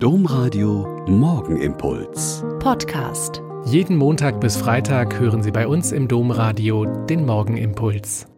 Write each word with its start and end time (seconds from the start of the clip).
Domradio 0.00 1.04
Morgenimpuls. 1.08 2.44
Podcast. 2.60 3.42
Jeden 3.64 3.96
Montag 3.96 4.40
bis 4.40 4.56
Freitag 4.56 5.18
hören 5.18 5.42
Sie 5.42 5.50
bei 5.50 5.66
uns 5.66 5.90
im 5.90 6.06
Domradio 6.06 6.84
den 6.84 7.26
Morgenimpuls. 7.26 8.28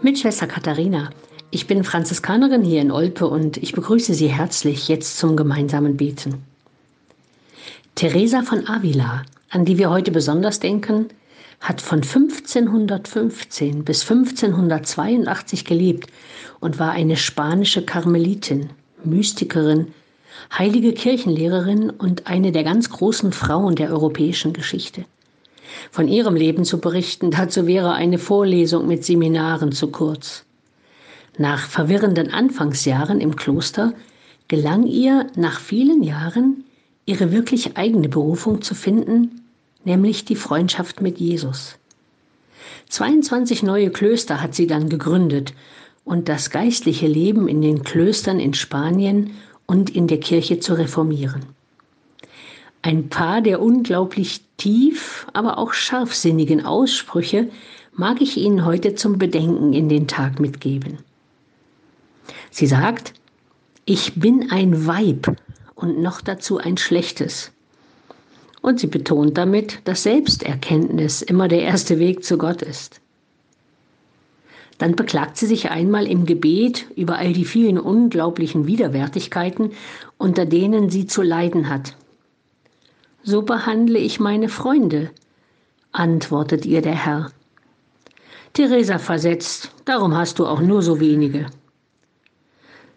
Mit 0.00 0.16
Schwester 0.16 0.46
Katharina. 0.46 1.10
Ich 1.50 1.66
bin 1.66 1.82
Franziskanerin 1.82 2.62
hier 2.62 2.82
in 2.82 2.92
Olpe 2.92 3.26
und 3.26 3.56
ich 3.56 3.72
begrüße 3.72 4.14
Sie 4.14 4.28
herzlich 4.28 4.86
jetzt 4.86 5.18
zum 5.18 5.34
gemeinsamen 5.34 5.96
Beten. 5.96 6.44
Teresa 7.96 8.42
von 8.42 8.68
Avila, 8.68 9.24
an 9.50 9.64
die 9.64 9.76
wir 9.76 9.90
heute 9.90 10.12
besonders 10.12 10.60
denken, 10.60 11.08
hat 11.58 11.80
von 11.80 11.98
1515 11.98 13.84
bis 13.84 14.08
1582 14.08 15.64
gelebt 15.64 16.12
und 16.60 16.78
war 16.78 16.92
eine 16.92 17.16
spanische 17.16 17.84
Karmelitin, 17.84 18.70
Mystikerin, 19.02 19.88
heilige 20.56 20.92
Kirchenlehrerin 20.92 21.90
und 21.90 22.26
eine 22.26 22.52
der 22.52 22.64
ganz 22.64 22.90
großen 22.90 23.32
Frauen 23.32 23.74
der 23.74 23.90
europäischen 23.90 24.52
Geschichte. 24.52 25.04
Von 25.90 26.08
ihrem 26.08 26.36
Leben 26.36 26.64
zu 26.64 26.78
berichten, 26.78 27.30
dazu 27.30 27.66
wäre 27.66 27.92
eine 27.92 28.18
Vorlesung 28.18 28.86
mit 28.86 29.04
Seminaren 29.04 29.72
zu 29.72 29.88
kurz. 29.88 30.44
Nach 31.36 31.66
verwirrenden 31.66 32.32
Anfangsjahren 32.32 33.20
im 33.20 33.36
Kloster 33.36 33.92
gelang 34.48 34.86
ihr 34.86 35.26
nach 35.34 35.58
vielen 35.58 36.02
Jahren, 36.02 36.64
ihre 37.06 37.32
wirklich 37.32 37.76
eigene 37.76 38.08
Berufung 38.08 38.62
zu 38.62 38.74
finden, 38.74 39.42
nämlich 39.84 40.24
die 40.24 40.36
Freundschaft 40.36 41.00
mit 41.00 41.18
Jesus. 41.18 41.76
22 42.88 43.62
neue 43.62 43.90
Klöster 43.90 44.40
hat 44.40 44.54
sie 44.54 44.66
dann 44.66 44.88
gegründet 44.88 45.54
und 46.04 46.28
das 46.28 46.50
geistliche 46.50 47.06
Leben 47.06 47.48
in 47.48 47.62
den 47.62 47.82
Klöstern 47.82 48.38
in 48.38 48.54
Spanien 48.54 49.32
und 49.66 49.90
in 49.90 50.06
der 50.06 50.20
Kirche 50.20 50.60
zu 50.60 50.74
reformieren. 50.74 51.46
Ein 52.82 53.08
paar 53.08 53.40
der 53.40 53.62
unglaublich 53.62 54.42
tief, 54.56 55.26
aber 55.32 55.58
auch 55.58 55.72
scharfsinnigen 55.72 56.66
Aussprüche 56.66 57.48
mag 57.94 58.20
ich 58.20 58.36
Ihnen 58.36 58.64
heute 58.64 58.94
zum 58.94 59.18
Bedenken 59.18 59.72
in 59.72 59.88
den 59.88 60.06
Tag 60.06 60.38
mitgeben. 60.38 60.98
Sie 62.50 62.66
sagt, 62.66 63.14
ich 63.86 64.14
bin 64.14 64.50
ein 64.50 64.86
Weib 64.86 65.36
und 65.74 66.00
noch 66.00 66.20
dazu 66.20 66.58
ein 66.58 66.76
schlechtes. 66.76 67.52
Und 68.62 68.80
sie 68.80 68.86
betont 68.86 69.36
damit, 69.36 69.80
dass 69.84 70.04
Selbsterkenntnis 70.04 71.20
immer 71.22 71.48
der 71.48 71.62
erste 71.62 71.98
Weg 71.98 72.24
zu 72.24 72.38
Gott 72.38 72.62
ist. 72.62 73.00
Dann 74.78 74.96
beklagt 74.96 75.36
sie 75.36 75.46
sich 75.46 75.70
einmal 75.70 76.06
im 76.06 76.26
Gebet 76.26 76.86
über 76.96 77.16
all 77.16 77.32
die 77.32 77.44
vielen 77.44 77.78
unglaublichen 77.78 78.66
Widerwärtigkeiten, 78.66 79.72
unter 80.18 80.46
denen 80.46 80.90
sie 80.90 81.06
zu 81.06 81.22
leiden 81.22 81.68
hat. 81.68 81.96
So 83.22 83.42
behandle 83.42 83.98
ich 83.98 84.20
meine 84.20 84.48
Freunde, 84.48 85.10
antwortet 85.92 86.66
ihr 86.66 86.82
der 86.82 86.94
Herr. 86.94 87.30
Theresa 88.52 88.98
versetzt, 88.98 89.70
darum 89.84 90.16
hast 90.16 90.38
du 90.38 90.46
auch 90.46 90.60
nur 90.60 90.82
so 90.82 91.00
wenige. 91.00 91.46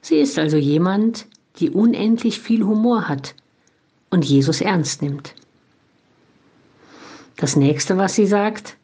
Sie 0.00 0.16
ist 0.16 0.38
also 0.38 0.56
jemand, 0.56 1.26
die 1.58 1.70
unendlich 1.70 2.40
viel 2.40 2.64
Humor 2.64 3.08
hat 3.08 3.34
und 4.10 4.24
Jesus 4.24 4.60
ernst 4.60 5.02
nimmt. 5.02 5.34
Das 7.36 7.56
nächste, 7.56 7.96
was 7.96 8.14
sie 8.14 8.26
sagt, 8.26 8.76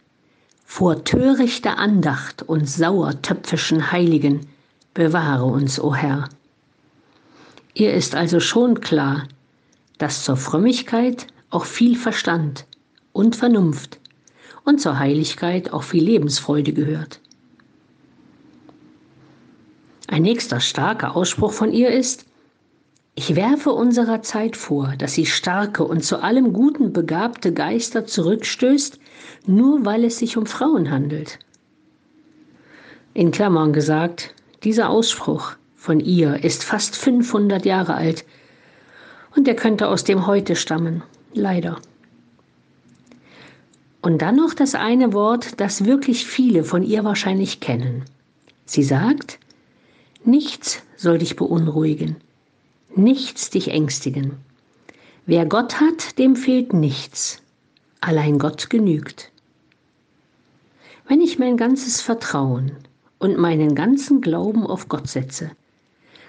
vor 0.74 1.04
törichter 1.04 1.76
Andacht 1.76 2.40
und 2.40 2.66
sauertöpfischen 2.66 3.92
Heiligen 3.92 4.46
bewahre 4.94 5.44
uns, 5.44 5.78
o 5.78 5.94
Herr. 5.94 6.30
Ihr 7.74 7.92
ist 7.92 8.14
also 8.14 8.40
schon 8.40 8.80
klar, 8.80 9.28
dass 9.98 10.24
zur 10.24 10.38
Frömmigkeit 10.38 11.26
auch 11.50 11.66
viel 11.66 11.94
Verstand 11.94 12.64
und 13.12 13.36
Vernunft 13.36 14.00
und 14.64 14.80
zur 14.80 14.98
Heiligkeit 14.98 15.74
auch 15.74 15.82
viel 15.82 16.04
Lebensfreude 16.04 16.72
gehört. 16.72 17.20
Ein 20.06 20.22
nächster 20.22 20.58
starker 20.58 21.14
Ausspruch 21.14 21.52
von 21.52 21.70
ihr 21.70 21.90
ist, 21.90 22.24
ich 23.14 23.36
werfe 23.36 23.72
unserer 23.72 24.22
Zeit 24.22 24.56
vor, 24.56 24.94
dass 24.96 25.12
sie 25.12 25.26
starke 25.26 25.84
und 25.84 26.02
zu 26.02 26.22
allem 26.22 26.52
Guten 26.52 26.92
begabte 26.92 27.52
Geister 27.52 28.06
zurückstößt, 28.06 28.98
nur 29.46 29.84
weil 29.84 30.04
es 30.04 30.18
sich 30.18 30.36
um 30.38 30.46
Frauen 30.46 30.90
handelt. 30.90 31.38
In 33.12 33.30
Klammern 33.30 33.74
gesagt, 33.74 34.34
dieser 34.64 34.88
Ausspruch 34.88 35.52
von 35.76 36.00
ihr 36.00 36.42
ist 36.42 36.64
fast 36.64 36.96
500 36.96 37.66
Jahre 37.66 37.94
alt 37.94 38.24
und 39.36 39.46
er 39.46 39.56
könnte 39.56 39.88
aus 39.88 40.04
dem 40.04 40.26
Heute 40.26 40.56
stammen, 40.56 41.02
leider. 41.34 41.80
Und 44.00 44.22
dann 44.22 44.36
noch 44.36 44.54
das 44.54 44.74
eine 44.74 45.12
Wort, 45.12 45.60
das 45.60 45.84
wirklich 45.84 46.26
viele 46.26 46.64
von 46.64 46.82
ihr 46.82 47.04
wahrscheinlich 47.04 47.60
kennen. 47.60 48.04
Sie 48.64 48.82
sagt, 48.82 49.38
nichts 50.24 50.82
soll 50.96 51.18
dich 51.18 51.36
beunruhigen 51.36 52.16
nichts 52.96 53.50
dich 53.50 53.68
ängstigen. 53.68 54.38
Wer 55.26 55.46
Gott 55.46 55.80
hat, 55.80 56.18
dem 56.18 56.36
fehlt 56.36 56.72
nichts. 56.72 57.42
Allein 58.00 58.38
Gott 58.38 58.70
genügt. 58.70 59.30
Wenn 61.06 61.20
ich 61.20 61.38
mein 61.38 61.56
ganzes 61.56 62.00
Vertrauen 62.00 62.72
und 63.18 63.36
meinen 63.38 63.74
ganzen 63.74 64.20
Glauben 64.20 64.66
auf 64.66 64.88
Gott 64.88 65.08
setze, 65.08 65.50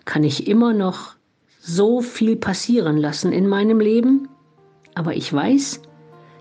kann 0.06 0.24
ich 0.24 0.47
immer 0.47 0.74
noch 0.74 1.16
so 1.59 2.01
viel 2.01 2.35
passieren 2.35 2.97
lassen 2.97 3.31
in 3.31 3.47
meinem 3.47 3.80
Leben, 3.80 4.28
aber 4.95 5.16
ich 5.16 5.31
weiß, 5.31 5.81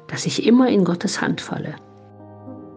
dass 0.08 0.26
ich 0.26 0.44
immer 0.44 0.68
in 0.68 0.84
Gottes 0.84 1.20
Hand 1.20 1.40
falle. 1.40 1.76